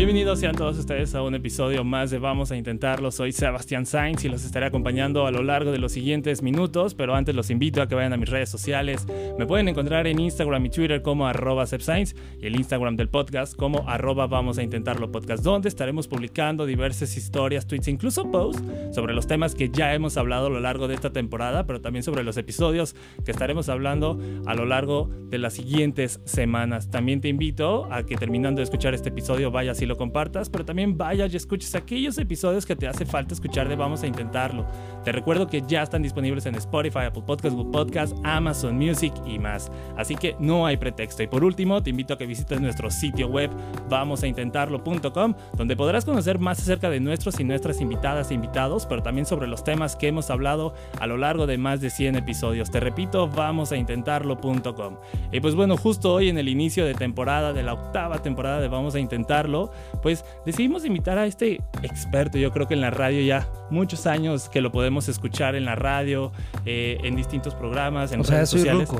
[0.00, 3.10] Bienvenidos sean todos ustedes a un episodio más de Vamos a Intentarlo.
[3.10, 7.14] Soy Sebastián Sainz y los estaré acompañando a lo largo de los siguientes minutos, pero
[7.14, 9.06] antes los invito a que vayan a mis redes sociales.
[9.38, 13.86] Me pueden encontrar en Instagram y Twitter como arroba y el Instagram del podcast como
[13.90, 19.26] arroba Vamos a Intentarlo Podcast, donde estaremos publicando diversas historias, tweets, incluso posts sobre los
[19.26, 22.38] temas que ya hemos hablado a lo largo de esta temporada, pero también sobre los
[22.38, 26.88] episodios que estaremos hablando a lo largo de las siguientes semanas.
[26.90, 30.64] También te invito a que terminando de escuchar este episodio vayas y lo compartas, pero
[30.64, 34.64] también vayas y escuches aquellos episodios que te hace falta escuchar de Vamos a Intentarlo.
[35.04, 39.38] Te recuerdo que ya están disponibles en Spotify, Apple Podcasts, Google Podcasts, Amazon Music y
[39.38, 39.70] más.
[39.96, 41.22] Así que no hay pretexto.
[41.22, 43.50] Y por último, te invito a que visites nuestro sitio web
[43.88, 49.26] vamosaintentarlo.com, donde podrás conocer más acerca de nuestros y nuestras invitadas e invitados, pero también
[49.26, 52.70] sobre los temas que hemos hablado a lo largo de más de 100 episodios.
[52.70, 54.96] Te repito, vamosaintentarlo.com.
[55.32, 58.68] Y pues bueno, justo hoy en el inicio de temporada, de la octava temporada de
[58.68, 59.72] Vamos a Intentarlo,
[60.02, 64.48] pues decidimos invitar a este experto, yo creo que en la radio ya muchos años
[64.48, 66.32] que lo podemos escuchar en la radio,
[66.66, 68.90] eh, en distintos programas, en o redes sea, sociales.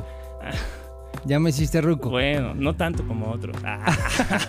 [1.24, 2.10] Ya me hiciste ruco.
[2.10, 3.56] Bueno, no tanto como otros.
[3.62, 3.94] Ah.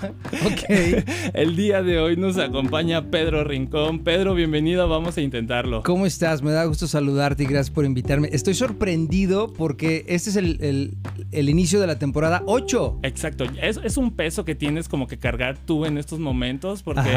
[0.45, 1.03] ok.
[1.33, 3.99] El día de hoy nos acompaña Pedro Rincón.
[3.99, 5.83] Pedro, bienvenido, vamos a intentarlo.
[5.83, 6.41] ¿Cómo estás?
[6.41, 8.29] Me da gusto saludarte y gracias por invitarme.
[8.31, 10.97] Estoy sorprendido porque este es el,
[11.31, 12.99] inicio de la temporada 8.
[13.03, 13.45] Exacto.
[13.61, 17.13] Es, es, un peso que tienes como que cargar tú en estos momentos porque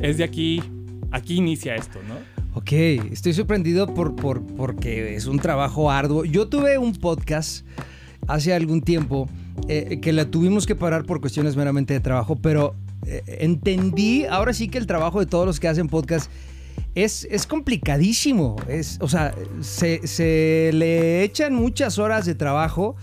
[0.00, 0.62] es de aquí,
[1.10, 2.14] aquí inicia esto, ¿no?
[2.56, 2.72] Ok,
[3.10, 6.24] estoy sorprendido por, por, porque es un trabajo arduo.
[6.24, 7.66] Yo tuve un podcast
[8.28, 9.28] hace algún tiempo
[9.68, 12.74] eh, que la tuvimos que parar por cuestiones meramente de trabajo, pero
[13.06, 16.30] eh, entendí ahora sí que el trabajo de todos los que hacen podcast
[16.94, 18.56] es, es complicadísimo.
[18.68, 22.96] Es, o sea, se, se le echan muchas horas de trabajo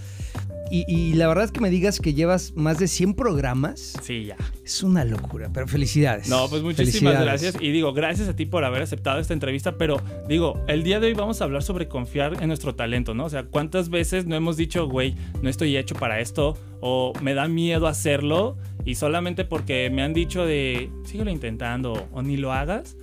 [0.72, 3.94] y, la verdad es que me digas que llevas más de 100 programas.
[4.02, 4.38] Sí, ya.
[4.64, 6.30] Es una locura, pero felicidades.
[6.30, 7.56] No, pues muchísimas gracias.
[7.60, 9.78] Y digo, gracias a ti por haber aceptado esta entrevista.
[9.78, 13.26] Pero digo, el día de hoy vamos a hablar sobre confiar en nuestro talento, ¿no?
[13.26, 16.58] O sea, ¿cuántas veces no hemos dicho, güey, no estoy hecho para esto?
[16.82, 22.22] O me da miedo hacerlo y solamente porque me han dicho de síguelo intentando o
[22.22, 22.98] ni lo hagas,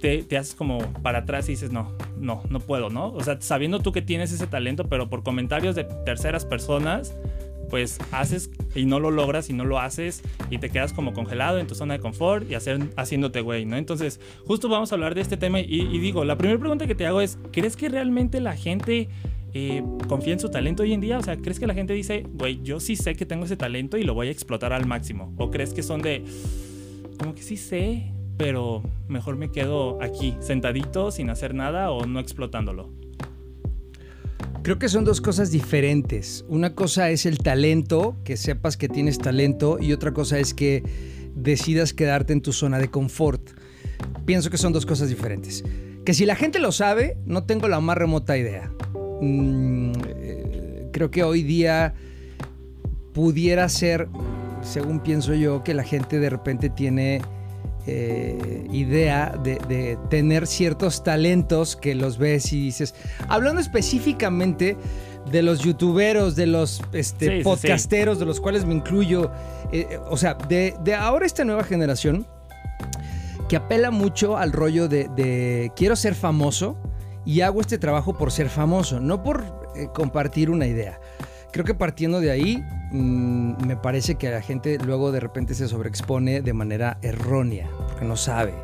[0.00, 3.08] Te, te, haces como para atrás y dices, no, no, no puedo, ¿no?
[3.08, 7.14] O sea, sabiendo tú que tienes ese talento, pero por comentarios de terceras personas,
[7.68, 11.58] pues haces y no lo logras y no lo haces y te quedas como congelado
[11.58, 13.76] en tu zona de confort y hacer, haciéndote güey, ¿no?
[13.76, 16.94] Entonces, justo vamos a hablar de este tema y, y digo, la primera pregunta que
[16.94, 19.08] te hago es, ¿crees que realmente la gente
[19.56, 21.18] eh, confía en su talento hoy en día?
[21.18, 23.96] O sea, ¿crees que la gente dice, güey, yo sí sé que tengo ese talento
[23.96, 25.32] y lo voy a explotar al máximo?
[25.38, 26.24] ¿O crees que son de,
[27.18, 32.20] como que sí sé, pero mejor me quedo aquí, sentadito, sin hacer nada o no
[32.20, 32.90] explotándolo?
[34.62, 36.44] Creo que son dos cosas diferentes.
[36.48, 40.82] Una cosa es el talento, que sepas que tienes talento, y otra cosa es que
[41.34, 43.52] decidas quedarte en tu zona de confort.
[44.26, 45.64] Pienso que son dos cosas diferentes.
[46.04, 48.72] Que si la gente lo sabe, no tengo la más remota idea.
[49.20, 51.94] Mm, eh, creo que hoy día
[53.12, 54.08] pudiera ser,
[54.62, 57.22] según pienso yo, que la gente de repente tiene
[57.86, 62.94] eh, idea de, tener ciertos talentos que los ves y dices,
[63.28, 64.76] hablando específicamente
[65.30, 69.30] de los youtuberos, de los este, podcasteros, de los cuales me incluyo,
[69.72, 72.26] eh, o sea, de, ahora esta nueva generación
[73.48, 76.76] que apela mucho al rollo de quiero ser famoso,
[77.26, 79.44] y hago este trabajo por ser famoso, no por
[79.74, 80.98] eh, compartir una idea.
[81.52, 85.68] Creo que partiendo de ahí, mm, me parece que la gente luego de repente se
[85.68, 88.54] sobreexpone de manera errónea, porque no sabe.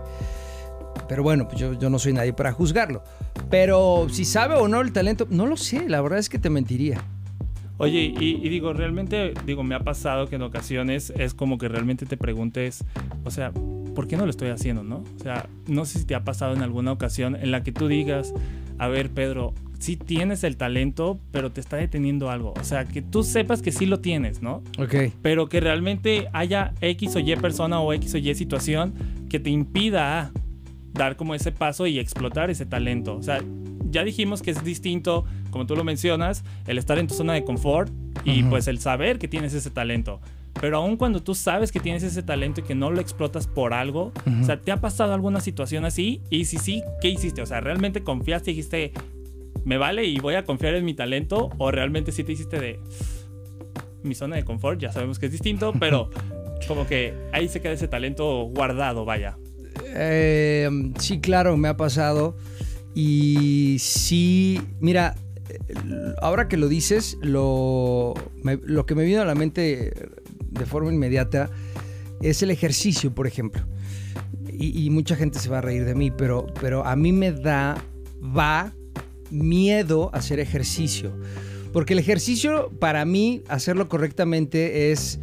[1.09, 3.03] Pero bueno, pues yo, yo no soy nadie para juzgarlo.
[3.51, 6.49] Pero si sabe o no el talento, no lo sé, la verdad es que te
[6.49, 7.03] mentiría.
[7.83, 12.07] Oye, y, digo, realmente, digo, me ha pasado que en ocasiones es como que realmente
[12.07, 12.85] te preguntes,
[13.25, 15.03] o sea, ¿por qué no lo estoy haciendo, no?
[15.19, 17.89] O sea, no sé si te ha pasado en alguna ocasión en la que tú
[17.89, 18.33] digas,
[18.79, 22.55] a ver, Pedro, sí tienes el talento, pero te está deteniendo algo.
[22.61, 24.63] O sea, que tú sepas que sí lo tienes, ¿no?
[24.79, 25.13] Ok.
[25.23, 28.95] Pero que realmente haya X o Y persona o X o Y situación
[29.29, 30.33] que te impida
[30.93, 33.17] dar como ese paso y explotar ese talento.
[33.17, 33.43] O sea,
[33.91, 37.45] ya dijimos que es distinto como tú lo mencionas, el estar en tu zona de
[37.45, 37.93] confort
[38.25, 40.21] y pues el saber que tienes ese talento.
[40.61, 43.75] Pero aun cuando tú sabes que tienes ese talento y que no lo explotas por
[43.75, 46.21] algo, o sea, ¿te ha pasado alguna situación así?
[46.31, 47.43] Y si sí, ¿qué hiciste?
[47.43, 48.93] O sea, ¿realmente confiaste y dijiste,
[49.65, 51.51] me vale y voy a confiar en mi talento?
[51.59, 52.81] ¿O realmente sí te hiciste de
[54.03, 54.79] mi zona de confort?
[54.79, 56.11] Ya sabemos que es distinto, pero
[56.69, 59.37] como que ahí se queda ese talento guardado, vaya.
[59.95, 62.37] Eh, sí, claro, me ha pasado.
[62.95, 65.17] Y sí, mira,
[66.21, 69.93] ahora que lo dices, lo, lo que me vino a la mente
[70.63, 71.51] de forma inmediata
[72.21, 73.63] es el ejercicio, por ejemplo.
[74.53, 77.83] Y, mucha gente se va a reír de mí, pero, pero a mí me da,
[78.23, 78.73] va
[79.31, 81.13] miedo hacer ejercicio.
[81.73, 85.19] Porque el ejercicio, para mí, hacerlo correctamente es,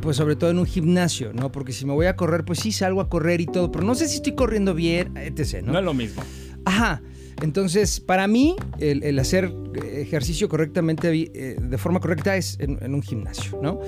[0.00, 1.52] pues sobre todo en un gimnasio, ¿no?
[1.52, 3.94] Porque si me voy a correr, pues sí salgo a correr y todo, pero no
[3.94, 5.72] sé si estoy corriendo bien, etc., ¿no?
[5.72, 6.22] No es lo mismo.
[6.64, 7.02] Ajá.
[7.42, 13.02] Entonces, para mí, el, hacer ejercicio correctamente, eh, de forma correcta, es en, en un
[13.02, 13.80] gimnasio, ¿no?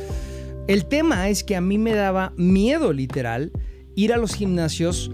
[0.69, 3.53] El tema es que a mí me daba miedo literal
[3.95, 5.11] ir a los gimnasios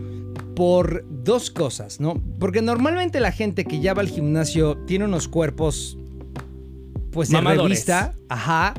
[0.56, 2.22] por dos cosas, ¿no?
[2.38, 5.99] Porque normalmente la gente que ya va al gimnasio tiene unos cuerpos,
[7.10, 8.75] pues de revista, ajá,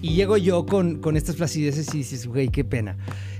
[0.00, 2.96] y llego yo con, con estas flacideces y dices, güey, qué pena.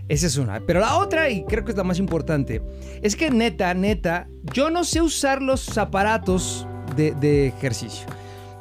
[0.09, 0.61] Esa es una.
[0.61, 2.63] Pero la otra, y creo que es la más importante,
[3.03, 6.67] es que neta, neta, yo no sé usar los aparatos
[6.97, 8.07] de, de ejercicio.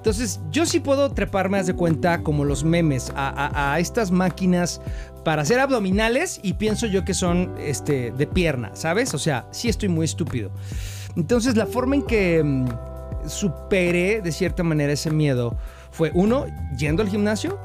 [0.04, 4.82] Entonces, yo sí puedo treparme, haz de cuenta, como los memes, a, estas máquinas
[5.24, 9.14] para hacer abdominales y pienso yo que son este, de pierna, ¿sabes?
[9.14, 10.52] O sea, sí estoy muy estúpido.
[11.16, 12.68] Entonces, la forma en que mm,
[13.30, 15.56] superé de cierta manera ese miedo
[15.92, 16.48] fue, uno,
[16.78, 17.58] yendo al gimnasio.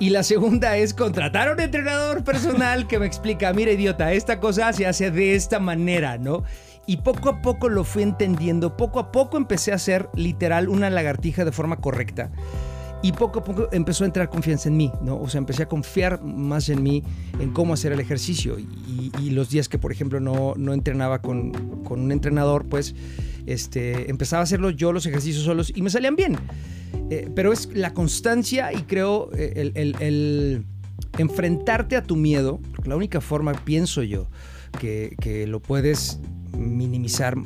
[0.00, 4.40] Y la segunda es contratar a un entrenador personal que me explica, mira idiota, esta
[4.40, 6.42] cosa se hace de esta manera, ¿no?
[6.90, 10.90] Y poco a poco lo fui entendiendo, poco a poco empecé a hacer literal una
[10.90, 12.32] lagartija de forma correcta.
[13.00, 15.16] Y poco a poco empezó a entrar confianza en mí, ¿no?
[15.20, 17.04] O sea, empecé a confiar más en mí,
[17.38, 18.58] en cómo hacer el ejercicio.
[18.58, 21.52] Y, los días que, por ejemplo, no, no entrenaba con,
[21.84, 22.96] con, un entrenador, pues
[23.46, 26.38] este, empezaba a hacerlo yo los ejercicios solos y me salían bien.
[27.08, 30.64] Eh, pero es la constancia y creo eh, el, el, el,
[31.18, 34.26] enfrentarte a tu miedo, la única forma, pienso yo,
[34.80, 36.18] que, que lo puedes
[36.56, 37.36] minimizar,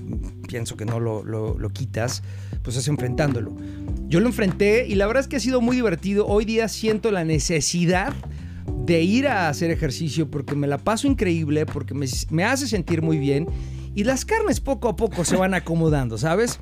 [0.49, 2.23] pienso que no lo, quitas,
[2.63, 3.57] pues es enfrentándolo.
[4.09, 6.27] Yo lo enfrenté y la verdad es que ha sido muy divertido.
[6.27, 8.15] Hoy día siento la necesidad
[8.85, 13.03] de ir a hacer ejercicio porque me la paso increíble, porque me, me hace sentir
[13.03, 13.47] muy bien
[13.95, 16.59] y las carnes poco a poco se van acomodando, ¿sabes?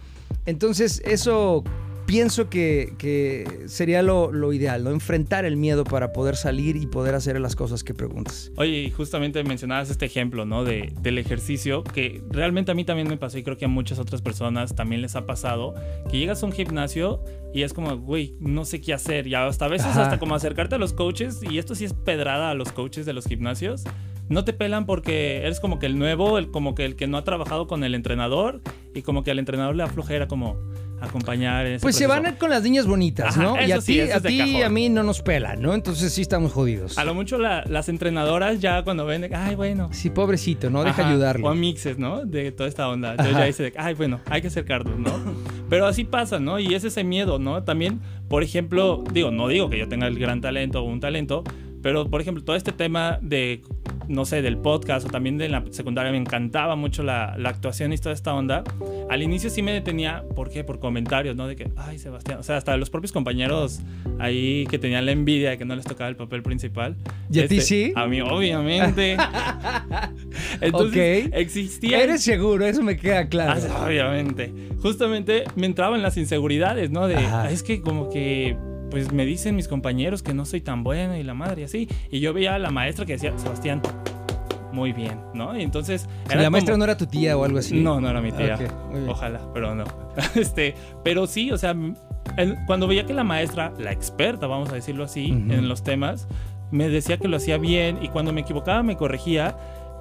[0.46, 1.64] Entonces eso
[2.06, 4.90] pienso que, sería lo, ideal, ¿no?
[4.90, 8.50] Enfrentar el miedo para poder salir y poder hacer las cosas que preguntas.
[8.56, 10.64] Oye, justamente mencionabas este ejemplo, ¿no?
[10.64, 13.98] De, del ejercicio, que realmente a mí también me pasó y creo que a muchas
[13.98, 15.74] otras personas también les ha pasado,
[16.10, 17.22] que llegas a un gimnasio
[17.54, 19.26] y es como, güey, no sé qué hacer.
[19.26, 22.50] Y hasta a veces hasta como acercarte a los coaches, y esto sí es pedrada
[22.50, 23.84] a los coaches de los gimnasios
[24.28, 27.18] no te pelan porque eres como que el nuevo, el, como que el que no
[27.18, 28.62] ha trabajado con el entrenador
[28.94, 30.56] y como que al entrenador le aflojera como,
[31.02, 31.78] acompañar.
[31.80, 33.60] pues se van con las niñas bonitas, ¿no?
[33.60, 35.74] y a ti, a ti y a mí no nos pelan, ¿no?
[35.74, 36.98] Entonces sí estamos jodidos.
[36.98, 39.88] A lo mucho las entrenadoras ya cuando ven, ay, bueno.
[39.92, 40.84] Sí, pobrecito, ¿no?
[40.84, 41.46] Deja ayudarlo.
[41.46, 42.24] O a mixes, ¿no?
[42.24, 43.16] De toda esta onda.
[43.16, 45.12] Yo ya hice de, ay, bueno, hay que acercarnos, ¿no?
[45.68, 46.58] Pero así pasa, ¿no?
[46.58, 47.64] Y es ese miedo, ¿no?
[47.64, 51.44] También, por ejemplo, digo, no digo que yo tenga el gran talento o un talento,
[51.82, 53.62] pero, por ejemplo, todo este tema de,
[54.08, 57.92] no sé, del podcast o también de la secundaria, me encantaba mucho la, la, actuación
[57.92, 58.64] y toda esta onda.
[59.10, 60.64] Al inicio sí me detenía, ¿por qué?
[60.64, 61.46] Por comentarios, ¿no?
[61.46, 63.80] De que, ay, Sebastián, o sea, hasta los propios compañeros
[64.18, 66.96] ahí que tenían la envidia de que no les tocaba el papel principal.
[67.30, 67.92] ¿Y a ti este, sí?
[67.94, 69.16] A mí, obviamente.
[70.60, 72.02] Entonces, existía...
[72.02, 73.60] Eres seguro, eso me queda claro.
[73.70, 74.52] Ah, obviamente.
[74.80, 77.06] Justamente me entraban las inseguridades, ¿no?
[77.06, 77.16] De,
[77.50, 78.56] es que como que
[78.92, 81.88] pues me dicen mis compañeros que no soy tan bueno y la madre y así.
[82.10, 83.80] Y yo veía a la maestra que decía, Sebastián,
[84.70, 85.58] muy bien, ¿no?
[85.58, 86.10] Y entonces...
[86.28, 87.80] ¿La maestra no era tu tía o algo así?
[87.80, 88.58] No, no era mi tía.
[89.08, 89.84] Ojalá, pero no.
[90.34, 91.74] este, pero sí, o sea,
[92.66, 96.28] cuando veía que la maestra, la experta, vamos a decirlo así, en los temas,
[96.70, 99.56] me decía que lo hacía bien y cuando me equivocaba me corregía,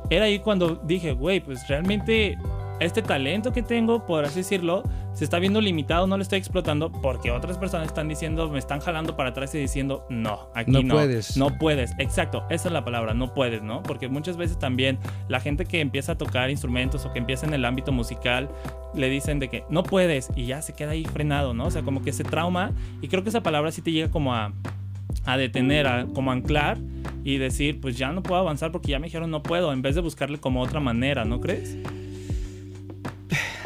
[0.10, 2.38] era ahí cuando dije, güey, pues realmente
[2.82, 4.84] este talento que tengo, por así decirlo,
[5.14, 8.80] se está viendo limitado, no lo estoy explotando porque otras personas están diciendo, me están
[8.80, 11.38] jalando para atrás y diciendo, no, aquí no, no puedes.
[11.38, 13.84] No puedes, exacto, esa es la palabra, no puedes, ¿no?
[13.84, 14.98] Porque muchas veces también
[15.28, 18.50] la gente que empieza a tocar instrumentos o que empieza en el ámbito musical,
[18.96, 21.66] le dicen de que no puedes y ya se queda ahí frenado, ¿no?
[21.66, 22.72] O sea, como que ese trauma,
[23.02, 24.54] y creo que esa palabra sí te llega como a,
[25.26, 26.78] a detener, a como anclar
[27.24, 29.96] y decir, pues ya no puedo avanzar porque ya me dijeron no puedo, en vez
[29.96, 31.78] de buscarle como otra manera, ¿no crees?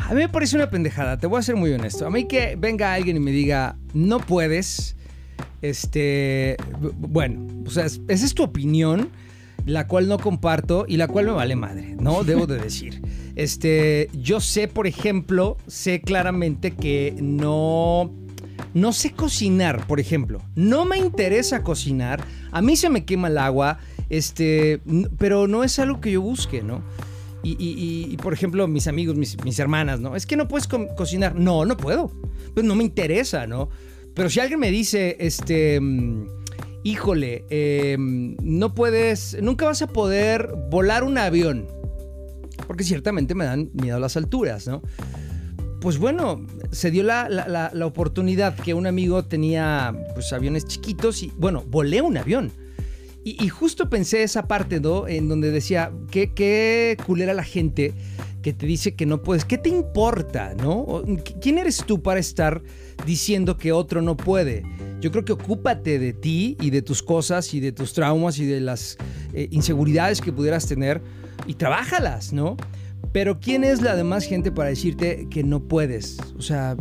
[0.07, 2.05] A mí me parece una pendejada, te voy a ser muy honesto.
[2.05, 4.95] A mí que venga alguien y me diga, no puedes,
[5.63, 6.57] este,
[6.97, 9.09] bueno, o sea, esa es tu opinión,
[9.65, 12.23] la cual no comparto y la cual me vale madre, ¿no?
[12.25, 13.01] Debo de decir.
[13.35, 18.11] Este, yo sé, por ejemplo, sé claramente que no
[18.75, 20.41] no sé cocinar, por ejemplo.
[20.53, 22.23] No me interesa cocinar.
[22.51, 24.81] A mí se me quema el agua, este,
[25.17, 26.83] pero no es algo que yo busque, ¿no?
[27.47, 30.15] Y, por ejemplo, mis amigos, mis, hermanas, ¿no?
[30.15, 31.35] Es que no puedes cocinar.
[31.35, 32.11] No, no puedo.
[32.53, 33.69] Pues no me interesa, ¿no?
[34.13, 36.27] Pero si alguien me dice, este, mm,
[36.83, 41.67] híjole, em, no puedes, nunca vas a poder volar un avión.
[42.65, 44.81] Porque ciertamente me dan miedo a las alturas, ¿no?
[45.85, 51.63] pues bueno, se dio la, oportunidad que un amigo tenía pues, aviones chiquitos y bueno,
[51.67, 52.51] volé un avión.
[53.27, 55.07] Y, justo pensé esa parte, ¿no?
[55.07, 57.95] En donde decía, qué, qué culera la gente
[58.43, 59.45] que te dice que no puedes.
[59.45, 61.03] ¿Qué te importa, no?
[61.41, 62.61] ¿Quién eres tú para estar
[63.03, 64.61] diciendo que otro no puede?
[65.01, 68.45] Yo creo que ocúpate de ti y de tus cosas y de tus traumas y
[68.45, 68.95] de las
[69.33, 71.01] eh, inseguridades que pudieras tener
[71.47, 72.57] y trabájalas, ¿no?
[73.15, 76.17] Pero ¿quién es la demás gente para decirte que no puedes?
[76.37, 76.75] O sea,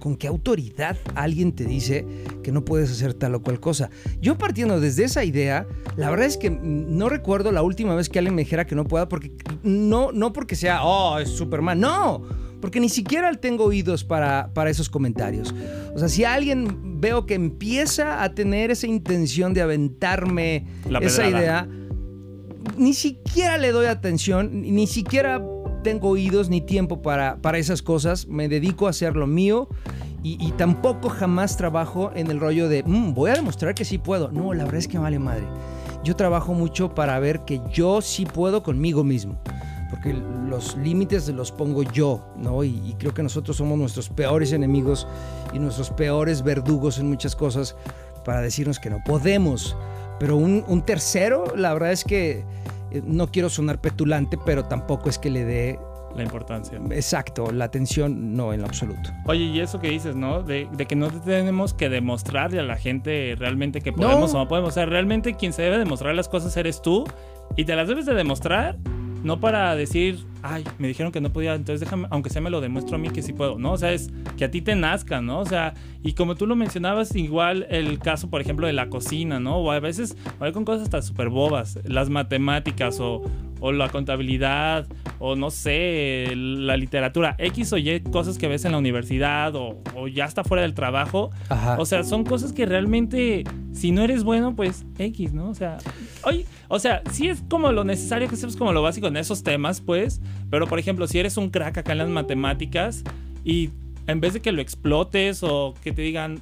[0.00, 2.04] ¿con qué autoridad alguien te dice
[2.42, 3.88] que no puedes hacer tal o cual cosa?
[4.20, 8.18] Yo partiendo desde esa idea, la verdad es que no recuerdo la última vez que
[8.18, 9.30] alguien me dijera que no pueda, porque
[9.62, 12.24] no, no porque sea, oh, es Superman, no,
[12.60, 15.54] porque ni siquiera tengo oídos para, para esos comentarios.
[15.94, 20.66] O sea, si alguien veo que empieza a tener esa intención de aventarme
[21.02, 21.68] esa idea,
[22.76, 25.42] ni siquiera le doy atención, ni siquiera
[25.82, 28.26] tengo oídos ni tiempo para, para esas cosas.
[28.26, 29.68] Me dedico a hacer lo mío
[30.24, 34.30] y, tampoco jamás trabajo en el rollo de mm, voy a demostrar que sí puedo.
[34.30, 35.44] No, la verdad es que vale madre.
[36.04, 39.40] Yo trabajo mucho para ver que yo sí puedo conmigo mismo.
[39.90, 40.14] Porque
[40.48, 42.62] los límites los pongo yo, ¿no?
[42.62, 45.08] Y, creo que nosotros somos nuestros peores enemigos
[45.52, 47.74] y nuestros peores verdugos en muchas cosas
[48.24, 49.76] para decirnos que no podemos.
[50.18, 52.44] Pero un, un tercero, la verdad es que
[52.90, 55.78] eh, no quiero sonar petulante, pero tampoco es que le dé
[56.16, 56.78] la importancia.
[56.90, 59.10] Exacto, la atención no en lo absoluto.
[59.26, 60.42] Oye, y eso que dices, ¿no?
[60.42, 64.70] De, que no tenemos que demostrarle a la gente realmente que podemos o no podemos.
[64.70, 67.04] O sea, realmente quien se debe demostrar las cosas eres tú
[67.56, 68.76] y te las debes de demostrar
[69.22, 72.60] no para decir, ay, me dijeron que no podía, entonces déjame, aunque sea me lo
[72.60, 73.72] demuestro a mí que sí puedo, ¿no?
[73.72, 75.40] O sea, es que a ti te nazca, ¿no?
[75.40, 79.40] O sea, y como tú lo mencionabas, igual el caso, por ejemplo, de la cocina,
[79.40, 79.58] ¿no?
[79.58, 83.22] O a veces, o con cosas hasta súper bobas, las matemáticas o,
[83.62, 84.88] o la contabilidad,
[85.20, 89.78] o no sé, la literatura, X o Y cosas que ves en la universidad o,
[90.08, 91.30] ya está fuera del trabajo.
[91.78, 95.48] O sea, son cosas que realmente, si no eres bueno, pues X, ¿no?
[95.48, 95.78] O sea,
[96.24, 99.42] oye, o sea, sí es como lo necesario que sepas como lo básico en esos
[99.42, 103.04] temas, pues, pero por ejemplo, si eres un crack acá en las matemáticas
[103.44, 103.68] y
[104.06, 106.40] en vez de que lo explotes o que te digan,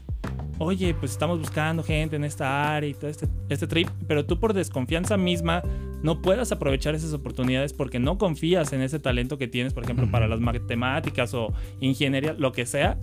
[0.59, 4.39] oye, pues estamos buscando gente en esta área y todo este, este trip, pero tú
[4.39, 5.65] por desconfianza misma
[6.05, 10.09] no puedas aprovechar esas oportunidades porque no confías en ese talento que tienes, por ejemplo,
[10.13, 12.99] para las matemáticas o ingeniería, lo que sea,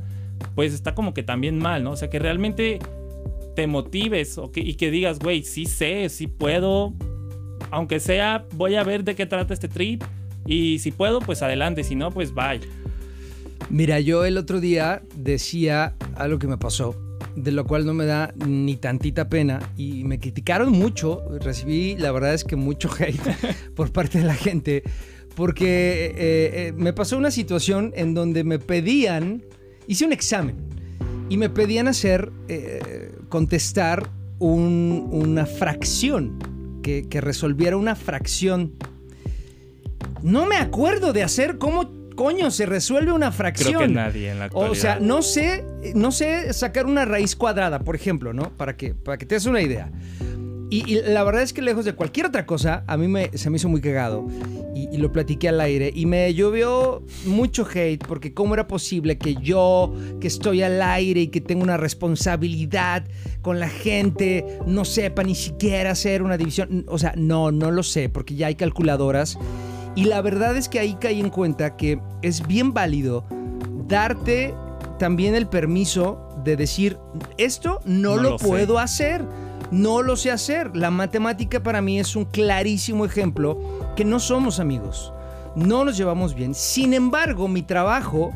[0.56, 1.92] pues está como que también mal, ¿no?
[1.92, 2.80] O sea, que realmente
[3.58, 6.94] te motives y que digas, güey, sí sé, sí puedo,
[7.72, 10.04] aunque sea, voy a ver de qué trata este trip.
[10.46, 12.62] Y si puedo, pues adelante, si no, pues bye.
[13.70, 16.96] Mira, yo el otro día decía algo que me pasó
[17.38, 19.60] de lo cual no me da ni tantita pena.
[19.78, 23.20] Y me criticaron mucho, recibí la verdad es que mucho hate
[23.76, 24.84] por parte de la gente,
[25.36, 29.46] porque eh, eh, me pasó una situación en donde me pedían,
[29.88, 30.56] hice un examen.
[31.30, 34.10] Y me pedían hacer, eh, contestar
[34.40, 36.40] una fracción,
[36.88, 38.72] que, que resolviera una fracción.
[40.24, 43.74] No me acuerdo de hacer cómo coño se resuelve una fracción.
[43.74, 44.72] Creo que nadie en la actualidad.
[44.72, 45.66] O sea, no sé,
[45.96, 48.52] no sé sacar una raíz cuadrada, por ejemplo, ¿no?
[48.52, 49.92] Para que, para que te des una idea.
[50.70, 53.56] Y, la verdad es que lejos de cualquier otra cosa, a mí me, se me
[53.58, 54.28] hizo muy cagado.
[54.76, 55.92] Y, lo platiqué al aire.
[55.94, 61.22] Y me llovió mucho hate porque cómo era posible que yo, que estoy al aire
[61.22, 63.06] y que tengo una responsabilidad
[63.42, 66.86] con la gente, no sepa ni siquiera hacer una división.
[66.88, 69.38] O sea, no, no lo sé porque ya hay calculadoras.
[69.96, 73.26] Y la verdad es que ahí caí en cuenta que es bien válido
[73.88, 74.54] darte
[75.00, 76.98] también el permiso de decir,
[77.38, 79.24] esto no, lo, puedo hacer,
[79.72, 80.76] no lo sé hacer.
[80.76, 83.60] La matemática para mí es un clarísimo ejemplo
[83.96, 85.14] que no somos amigos,
[85.56, 86.54] no nos llevamos bien.
[86.54, 88.32] Sin embargo, mi trabajo,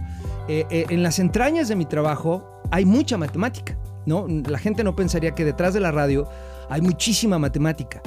[0.48, 3.78] eh, eh, en las entrañas de mi trabajo, hay mucha matemática.
[4.06, 4.26] ¿no?
[4.28, 6.28] La gente no pensaría que detrás de la radio
[6.70, 8.02] hay muchísima matemática.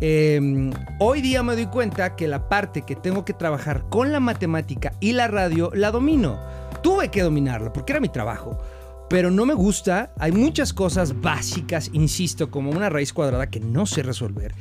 [0.00, 0.70] Eh,
[1.00, 4.92] hoy día me doy cuenta que la parte que tengo que trabajar con la matemática
[5.00, 6.38] y la radio la domino.
[6.82, 8.58] Tuve que dominarla porque era mi trabajo.
[9.08, 10.12] Pero no me gusta.
[10.18, 14.54] Hay muchas cosas básicas, insisto, como una raíz cuadrada que no sé resolver.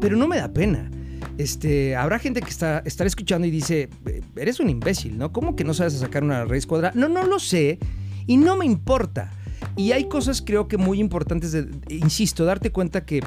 [0.00, 0.90] Pero no me da pena.
[1.36, 3.88] Este, habrá gente que está, estará escuchando y dice,
[4.36, 5.32] eres un imbécil, ¿no?
[5.32, 6.92] ¿Cómo que no sabes sacar una raíz cuadrada?
[6.94, 7.78] No, no lo sé
[8.26, 9.32] y no me importa.
[9.76, 13.22] Y hay cosas creo que muy importantes, de, insisto, darte cuenta que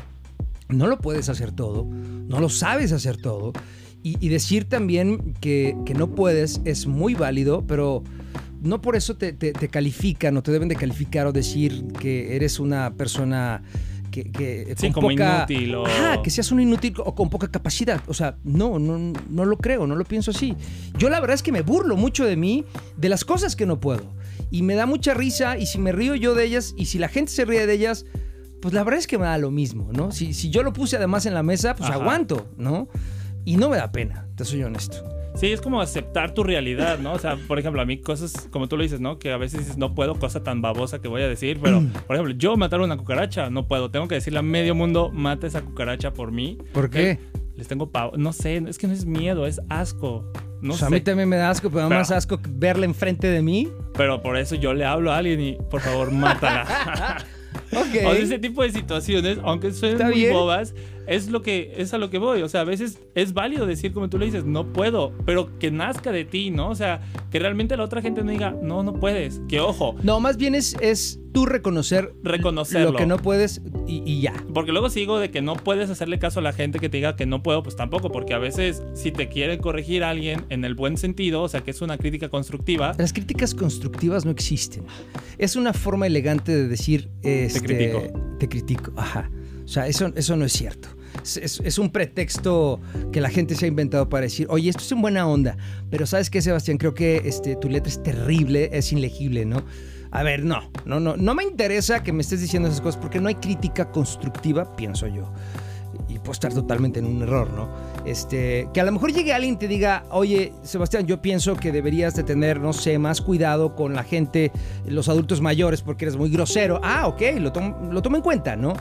[0.70, 3.54] no lo puedes hacer todo, no lo sabes hacer todo.
[4.04, 8.04] Y, y decir también que, que, no puedes es muy válido, pero
[8.62, 12.36] no por eso te, te, te, califican o te deben de calificar o decir que
[12.36, 13.64] eres una persona
[14.12, 15.88] que, que sí, con como poca, inútil o...
[15.88, 18.02] Ajá, que seas un inútil o con poca capacidad.
[18.08, 20.56] O sea, no, no, no lo creo, no lo pienso así.
[20.98, 22.66] Yo la verdad es que me burlo mucho de mí,
[22.98, 24.14] de las cosas que no puedo.
[24.52, 27.08] Y me da mucha risa y si me río yo de ellas y si la
[27.08, 28.06] gente se ríe de ellas,
[28.62, 30.12] pues la verdad es que me da lo mismo, ¿no?
[30.12, 32.00] Si, si yo lo puse además en la mesa, pues Ajá.
[32.00, 32.90] aguanto, ¿no?
[33.44, 35.21] Y no me da pena, te soy honesto.
[35.36, 37.14] Sí, es como aceptar tu realidad, ¿no?
[37.14, 39.18] O sea, por ejemplo, a mí cosas, como tú lo dices, ¿no?
[39.18, 42.16] Que a veces dices, no puedo, cosa tan babosa que voy a decir, pero, por
[42.16, 43.90] ejemplo, yo matar una cucaracha, no puedo.
[43.90, 46.58] Tengo que decirle a medio mundo, mate esa cucaracha por mí.
[46.74, 47.20] ¿Por qué?
[47.56, 48.18] Les tengo pavo.
[48.18, 50.26] No sé, es que no es miedo, es asco.
[50.62, 50.80] No o sé.
[50.80, 53.70] sea, a mí también me da asco, pero, pero más asco verla enfrente de mí.
[53.94, 57.26] Pero por eso yo le hablo a alguien y, por favor, mátala.
[57.72, 58.06] Okay.
[58.06, 60.34] O sea, ese tipo de situaciones, aunque suenen muy bien?
[60.34, 60.74] bobas,
[61.12, 62.42] es lo que es a lo que voy.
[62.42, 65.70] O sea, a veces es válido decir como tú le dices, no puedo, pero que
[65.70, 66.70] nazca de ti, ¿no?
[66.70, 69.42] O sea, que realmente la otra gente no diga, no, no puedes.
[69.50, 69.96] Que ojo.
[70.04, 74.34] No, más bien es, es tú reconocer reconocerlo lo que no puedes y, y, ya.
[74.54, 77.16] Porque luego sigo de que no puedes hacerle caso a la gente que te diga
[77.18, 80.64] que no puedo, pues tampoco, porque a veces si te quiere corregir a alguien en
[80.64, 82.94] el buen sentido, o sea, que es una crítica constructiva.
[82.98, 84.86] Las críticas constructivas no existen.
[85.38, 88.38] Es una forma elegante de decir, este, te critico.
[88.40, 89.30] Te critico, ajá.
[89.66, 90.90] O sea, eso, eso no es cierto.
[91.24, 92.80] Es, un pretexto
[93.12, 95.58] que la gente se ha inventado para decir, oye, esto es en buena onda,
[95.90, 96.78] pero ¿sabes qué, Sebastián?
[96.78, 99.64] Creo que este, tu letra es terrible, es ilegible, ¿no?
[100.12, 103.20] A ver, no, no, no, no me interesa que me estés diciendo esas cosas porque
[103.20, 105.32] no hay crítica constructiva, pienso yo.
[106.10, 107.70] Y puedo estar totalmente en un error, ¿no?
[108.06, 111.72] Este, que a lo mejor llegue alguien y te diga, oye, Sebastián, yo pienso que
[111.72, 114.52] deberías de tener, no sé, más cuidado con la gente,
[114.86, 116.82] los adultos mayores, porque eres muy grosero.
[116.84, 118.74] Ah, ok, lo, tom lo tomo en cuenta, ¿no?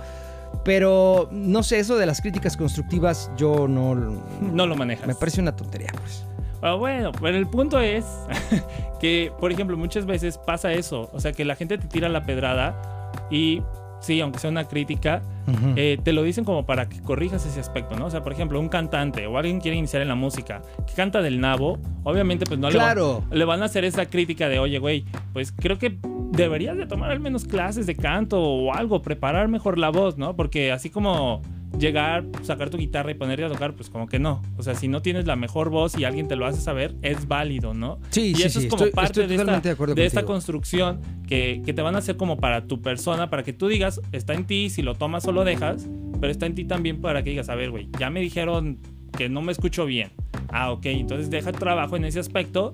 [0.64, 3.94] Pero no sé, eso de las críticas constructivas yo no...
[4.40, 5.06] No lo manejas.
[5.06, 6.24] Me parece una tontería, pues.
[6.60, 8.04] Pero bueno, pero el punto es
[9.00, 11.08] que, por ejemplo, muchas veces pasa eso.
[11.12, 13.62] O sea, que la gente te tira la pedrada y
[14.00, 15.74] sí, aunque sea una crítica, uh -huh.
[15.76, 18.06] eh, te lo dicen como para que corrijas ese aspecto, ¿no?
[18.06, 21.22] O sea, por ejemplo, un cantante o alguien quiere iniciar en la música que canta
[21.22, 23.22] del nabo, obviamente pues no claro.
[23.24, 25.98] le, van, le van a hacer esa crítica de, oye, güey, pues creo que
[26.32, 30.36] deberías de tomar al menos clases de canto o algo, preparar mejor la voz, ¿no?
[30.36, 31.42] Porque así como
[31.78, 34.42] llegar, sacar tu guitarra y ponerte a tocar, pues como que no.
[34.56, 37.28] O sea, si no tienes la mejor voz y alguien te lo hace saber, es
[37.28, 37.98] válido, ¿no?
[38.10, 38.66] Sí, y sí, eso sí.
[38.66, 41.94] es como estoy, parte estoy de, esta, de, de esta construcción que, que, te van
[41.94, 44.94] a hacer como para tu persona, para que tú digas, está en ti, si lo
[44.94, 45.88] tomas o lo dejas,
[46.20, 48.78] pero está en ti también para que digas, a ver, güey, ya me dijeron
[49.16, 50.10] que no me escucho bien.
[50.48, 52.72] Ah, ok, entonces deja el trabajo en ese aspecto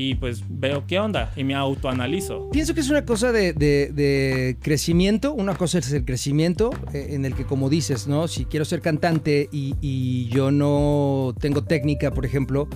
[0.00, 2.50] y pues veo qué onda y me autoanalizo.
[2.50, 7.08] Pienso que es una cosa de, de, de, crecimiento, una cosa es el crecimiento eh,
[7.10, 8.28] en el que como dices, ¿no?
[8.28, 12.68] Si quiero ser cantante y, y, yo no tengo técnica, por ejemplo,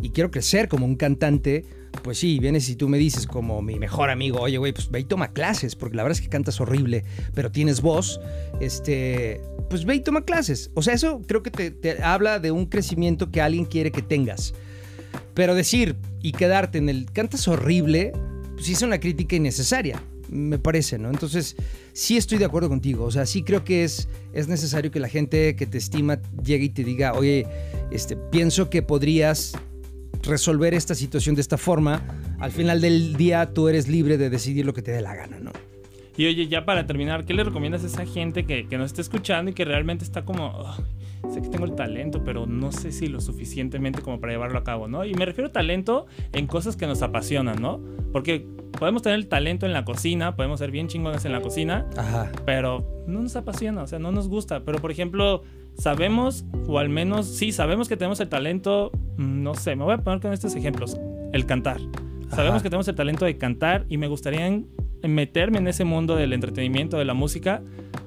[0.00, 1.66] y quiero crecer como un cantante,
[2.02, 5.00] pues sí, vienes y tú me dices como mi mejor amigo, oye, güey, pues ve
[5.00, 8.22] y toma clases, porque la verdad es que cantas horrible, pero tienes voz,
[8.58, 10.70] este, pues ve y toma clases.
[10.72, 14.00] O sea, eso creo que te, te habla de un crecimiento que alguien quiere que
[14.00, 14.54] tengas.
[15.34, 18.12] Pero decir y quedarte en el cantas horrible,
[18.54, 21.10] pues es una crítica innecesaria, me parece, ¿no?
[21.10, 21.56] Entonces,
[21.92, 23.04] sí estoy de acuerdo contigo.
[23.04, 26.66] O sea, sí creo que es, es necesario que la gente que te estima llegue
[26.66, 27.46] y te diga, oye,
[27.90, 29.52] este, pienso que podrías
[30.22, 32.02] resolver esta situación de esta forma.
[32.38, 35.38] Al final del día, tú eres libre de decidir lo que te dé la gana,
[35.38, 35.52] ¿no?
[36.16, 39.00] Y oye, ya para terminar, ¿qué le recomiendas a esa gente que, que nos está
[39.00, 40.76] escuchando y que realmente está como, oh,
[41.32, 44.64] sé que tengo el talento, pero no sé si lo suficientemente como para llevarlo a
[44.64, 45.04] cabo, ¿no?
[45.04, 47.80] Y me refiero a talento en cosas que nos apasionan, ¿no?
[48.12, 48.46] Porque
[48.78, 52.30] podemos tener el talento en la cocina, podemos ser bien chingones en la cocina, Ajá.
[52.44, 54.64] pero no nos apasiona, o sea, no nos gusta.
[54.64, 55.42] Pero, por ejemplo,
[55.76, 59.94] sabemos, o al menos sí, sabemos que tenemos el talento, mm, no sé, me voy
[59.94, 60.96] a poner con estos ejemplos,
[61.32, 61.80] el cantar.
[62.30, 62.62] Sabemos Ajá.
[62.62, 64.46] que tenemos el talento de cantar y me gustaría
[65.02, 67.62] meterme en ese mundo del entretenimiento, de la música,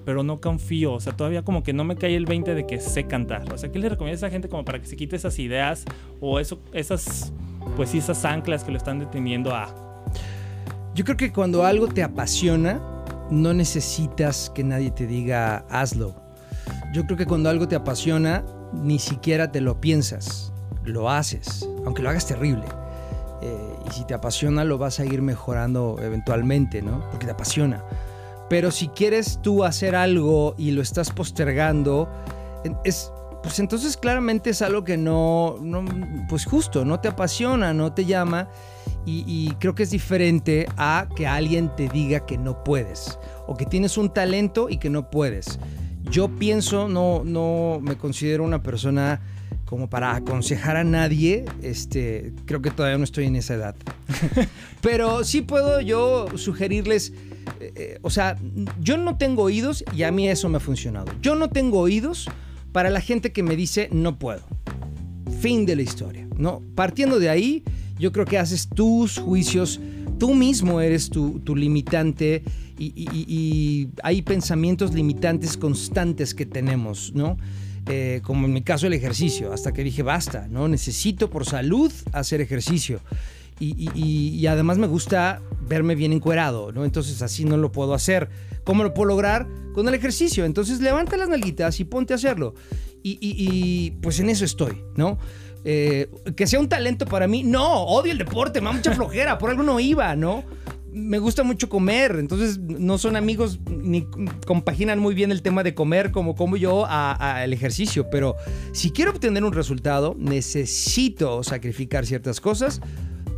[0.06, 2.80] pero no confío, o sea, todavía como que no me cae el 20 de que
[2.80, 3.52] sé cantar.
[3.54, 5.86] O sea, ¿qué le recomiendas a esa gente como para que se quite esas ideas
[6.20, 7.34] o eso, esas,
[7.76, 9.74] pues esas anclas que lo están deteniendo a...
[10.94, 12.82] Yo creo que cuando algo te apasiona,
[13.32, 16.16] no necesitas que nadie te diga hazlo.
[16.94, 20.54] Yo creo que cuando algo te apasiona, ni siquiera te lo piensas,
[20.84, 22.66] lo haces, aunque lo hagas terrible.
[23.42, 27.08] Eh, si te apasiona, lo vas a ir mejorando eventualmente, ¿no?
[27.10, 27.84] Porque te apasiona.
[28.50, 32.10] Pero si quieres tú hacer algo y lo estás postergando,
[32.84, 35.84] es, pues entonces claramente es algo que no, no,
[36.30, 38.50] pues justo, no te apasiona, no te llama.
[39.06, 43.66] Y, creo que es diferente a que alguien te diga que no puedes o que
[43.66, 45.60] tienes un talento y que no puedes.
[46.04, 49.20] Yo pienso, no, no me considero una persona
[49.66, 53.76] como para aconsejar a nadie, este, creo que todavía no estoy en esa edad.
[54.82, 57.14] Pero sí puedo yo sugerirles,
[57.60, 58.38] eh, eh, o sea,
[58.82, 61.12] yo no tengo oídos y a mí eso me ha funcionado.
[61.22, 62.30] Yo no tengo oídos
[62.72, 64.42] para la gente que me dice no puedo.
[65.40, 66.62] Fin de la historia, ¿no?
[66.76, 67.64] Partiendo de ahí,
[67.98, 69.80] yo creo que haces tus juicios,
[70.20, 72.44] tú mismo eres tu, tu limitante
[72.78, 77.38] y, y, y, hay pensamientos limitantes constantes que tenemos, ¿no?
[77.88, 80.68] Eh, como en mi caso el ejercicio, hasta que dije basta, ¿no?
[80.68, 83.02] Necesito por salud hacer ejercicio.
[83.60, 86.84] Y, y, además me gusta verme bien encuerado, ¿no?
[86.84, 88.30] Entonces así no lo puedo hacer.
[88.66, 89.48] ¿Cómo lo puedo lograr?
[89.74, 90.44] Con el ejercicio.
[90.44, 92.56] Entonces levanta las nalguitas y ponte a hacerlo.
[93.04, 95.18] Y, pues en eso estoy, ¿no?
[95.66, 97.44] Eh, que sea un talento para mí.
[97.44, 100.44] No, odio el deporte, me da mucha flojera, por algo no iba, ¿no?
[100.94, 104.06] Me gusta mucho comer, entonces no son amigos ni
[104.46, 108.36] compaginan muy bien el tema de comer como como yo al ejercicio, pero
[108.72, 112.82] si quiero obtener un resultado, necesito sacrificar ciertas cosas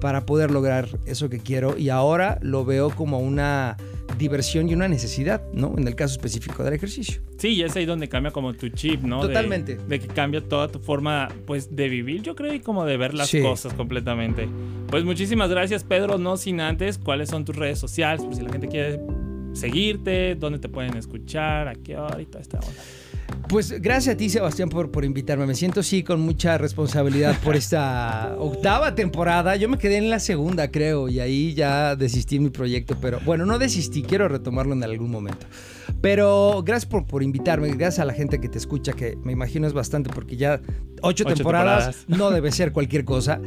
[0.01, 3.77] para poder lograr eso que quiero y ahora lo veo como una
[4.17, 5.73] diversión y una necesidad, ¿no?
[5.77, 7.21] En el caso específico del ejercicio.
[7.37, 9.21] Sí, y es ahí donde cambia como tu chip, ¿no?
[9.21, 9.77] Totalmente.
[9.77, 13.13] De, que cambia toda tu forma, pues, de vivir, yo creo, y como de ver
[13.13, 14.47] las cosas completamente.
[14.89, 16.17] Pues muchísimas gracias, Pedro.
[16.17, 18.23] No sin antes, ¿cuáles son tus redes sociales?
[18.23, 18.99] Por si la gente quiere
[19.53, 22.81] seguirte, dónde te pueden escuchar, a qué hora y toda esta onda.
[23.47, 25.45] Pues gracias a ti, Sebastián, por, por invitarme.
[25.45, 29.55] Me siento sí con mucha responsabilidad por esta octava temporada.
[29.55, 33.45] Yo me quedé en la segunda, creo, y ahí ya desistí mi proyecto, pero bueno,
[33.45, 35.45] no desistí, quiero retomarlo en algún momento.
[36.01, 39.67] Pero gracias por, por invitarme, gracias a la gente que te escucha, que me imagino
[39.67, 40.61] es bastante porque ya
[41.01, 43.39] ocho, temporadas, no debe ser cualquier cosa.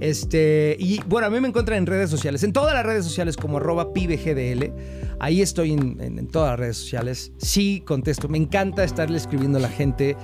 [0.00, 3.36] Este, y bueno, a mí me encuentran en redes sociales, en todas las redes sociales
[3.36, 4.72] como arroba pibgdl.
[5.20, 7.32] Ahí estoy en, en todas las redes sociales.
[7.38, 8.28] Sí, contesto.
[8.28, 10.16] Me encanta estarle escribiendo a la gente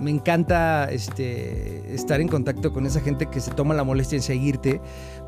[0.00, 4.22] me encanta este, estar en contacto con esa gente que se toma la molestia en
[4.22, 4.80] seguirte,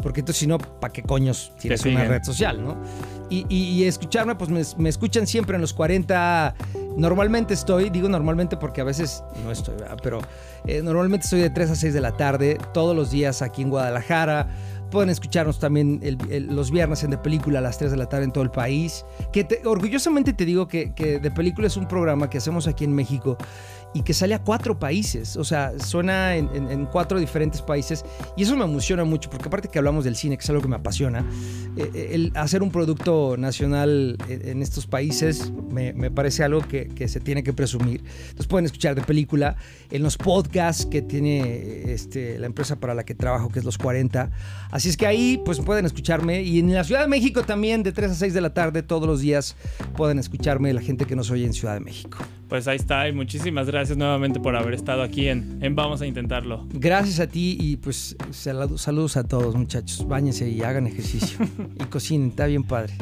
[0.02, 2.76] porque entonces si no, ¿para qué coños tienes una red social, no?
[3.29, 6.55] Y, escucharme, pues me, escuchan siempre en los 40,
[6.96, 10.20] normalmente estoy, digo normalmente porque a veces no estoy, pero
[10.66, 13.70] eh, normalmente estoy de 3 a 6 de la tarde, todos los días aquí en
[13.70, 14.48] Guadalajara,
[14.90, 16.00] Pueden escucharnos también
[16.48, 19.05] los viernes en De Película a las 3 de la tarde en todo el país.
[19.33, 22.94] Que orgullosamente te digo que, que De Película es un programa que hacemos aquí en
[22.94, 23.37] México
[23.96, 25.37] y que sale a cuatro países.
[25.38, 28.04] O sea, suena en, cuatro diferentes países.
[28.37, 30.68] Y eso me emociona mucho, porque aparte que hablamos del cine, que es algo que
[30.68, 31.20] me apasiona,
[31.78, 36.88] eh, eh, el hacer un producto nacional en, estos países me, me parece algo que,
[36.88, 38.00] que, se tiene que presumir.
[38.00, 39.56] Entonces pueden escuchar de película
[39.90, 43.78] en los podcasts que tiene este, la empresa para la que trabajo, que es Los
[43.78, 44.30] 40.
[44.70, 46.42] Así es que ahí pues pueden escucharme.
[46.42, 49.06] Y en la Ciudad de México también, de 3 a 6 de la tarde, todos
[49.06, 49.56] los días
[49.96, 52.18] pueden escucharme la gente que nos oye en Ciudad de México.
[52.48, 56.06] Pues ahí está, y muchísimas gracias nuevamente por haber estado aquí en, en Vamos a
[56.06, 56.66] Intentarlo.
[56.72, 60.06] Gracias a ti y pues saludos a todos muchachos.
[60.06, 61.38] Báñense y hagan ejercicio.
[61.80, 62.94] y cocinen, está bien padre.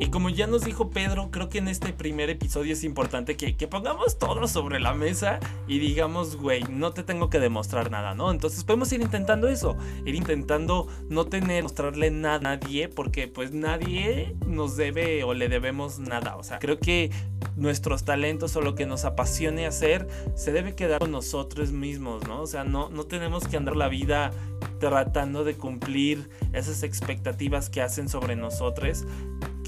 [0.00, 3.68] Y como ya nos dijo Pedro, creo que en este primer episodio es importante que,
[3.68, 8.30] pongamos todo sobre la mesa y digamos, güey, no te tengo que demostrar nada, ¿no?
[8.30, 13.52] Entonces podemos ir intentando eso, ir intentando no tener, mostrarle nada a nadie, porque pues
[13.52, 16.36] nadie nos debe o le debemos nada.
[16.36, 17.10] O sea, creo que
[17.56, 20.06] nuestros talentos o lo que nos apasione hacer
[20.36, 22.42] se debe quedar con nosotros mismos, ¿no?
[22.42, 24.30] O sea, no, no tenemos que andar la vida
[24.78, 29.04] tratando de cumplir esas expectativas que hacen sobre nosotros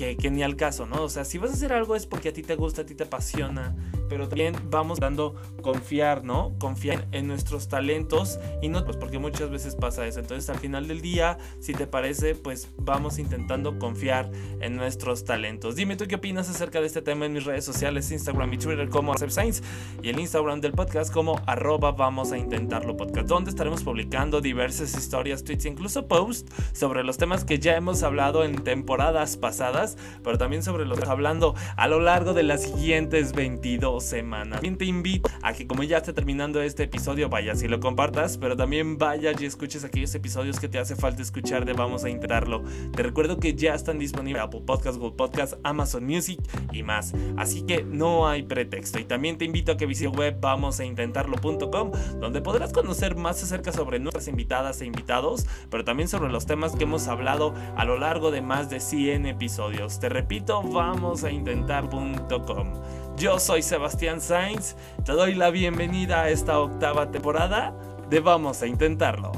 [0.01, 1.03] que, ni al caso, ¿no?
[1.03, 2.95] O sea, si vas a hacer algo es porque a ti te gusta, a ti
[2.95, 3.75] te apasiona,
[4.11, 6.55] pero también vamos dando confiar, ¿no?
[6.59, 10.21] Confiar en nuestros talentos y no, pues porque muchas veces pasa eso.
[10.21, 15.77] Entonces, al final del día, si te parece, pues vamos intentando confiar en nuestros talentos.
[15.77, 18.89] Dime tú qué opinas acerca de este tema en mis redes sociales, Instagram y Twitter
[18.89, 19.63] como Science
[20.03, 24.95] y el Instagram del podcast como arroba vamos a intentarlo podcast, donde estaremos publicando diversas
[24.97, 30.39] historias, tweets, incluso posts sobre los temas que ya hemos hablado en temporadas pasadas pero
[30.39, 34.55] también sobre lo que hablando a lo largo de las siguientes 22 semanas.
[34.55, 38.39] También te invito a que como ya esté terminando este episodio, vayas y lo compartas,
[38.39, 42.11] pero también vayas y escuches aquellos episodios que te hace falta escuchar de Vamos a
[42.11, 42.63] Intentarlo.
[42.95, 46.41] Te recuerdo que ya están disponibles Apple Podcast, Google Podcast, Amazon Music
[46.73, 47.13] y más.
[47.37, 48.99] Así que no hay pretexto.
[48.99, 53.99] Y también te invito a que visites web vamosaintentarlo.com, donde podrás conocer más acerca sobre
[53.99, 58.31] nuestras invitadas e invitados, pero también sobre los temas que hemos hablado a lo largo
[58.31, 60.01] de más de 100 episodios.
[60.01, 62.73] Te repito, vamos a intentar.com.
[63.21, 67.75] Yo soy Sebastián Sainz, te doy la bienvenida a esta octava temporada
[68.09, 69.33] de Vamos a Intentarlo.